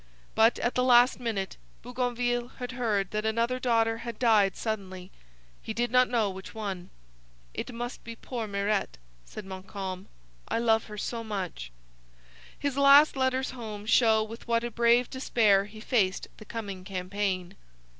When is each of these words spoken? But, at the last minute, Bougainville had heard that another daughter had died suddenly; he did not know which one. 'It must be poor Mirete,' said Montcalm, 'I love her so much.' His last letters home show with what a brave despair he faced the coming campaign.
But, 0.33 0.57
at 0.57 0.73
the 0.73 0.83
last 0.83 1.19
minute, 1.19 1.57
Bougainville 1.83 2.47
had 2.57 2.71
heard 2.71 3.11
that 3.11 3.23
another 3.23 3.59
daughter 3.59 3.99
had 3.99 4.17
died 4.17 4.55
suddenly; 4.55 5.11
he 5.61 5.75
did 5.75 5.91
not 5.91 6.09
know 6.09 6.27
which 6.31 6.55
one. 6.55 6.89
'It 7.53 7.71
must 7.71 8.03
be 8.03 8.15
poor 8.15 8.47
Mirete,' 8.47 8.97
said 9.25 9.45
Montcalm, 9.45 10.07
'I 10.47 10.57
love 10.57 10.85
her 10.85 10.97
so 10.97 11.23
much.' 11.23 11.71
His 12.57 12.77
last 12.79 13.15
letters 13.15 13.51
home 13.51 13.85
show 13.85 14.23
with 14.23 14.47
what 14.47 14.63
a 14.63 14.71
brave 14.71 15.07
despair 15.07 15.65
he 15.65 15.79
faced 15.79 16.29
the 16.37 16.45
coming 16.45 16.83
campaign. 16.83 17.55